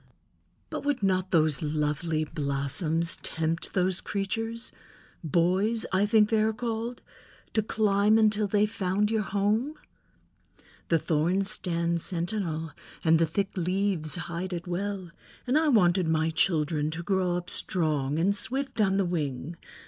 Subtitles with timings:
[0.71, 8.17] "But would not those lovely blossoms tempt those creatures—boys, I think they are called—to climb
[8.17, 9.75] until they found your home?"
[10.89, 12.71] "The thorns stand sentinel
[13.03, 15.11] and the thick leaves hide it well,
[15.45, 19.55] and I wanted my children to grow up strong, and swift on the wing.